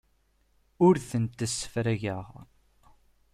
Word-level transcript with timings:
Ur 0.85 0.95
tent-ssefrageɣ. 1.09 2.27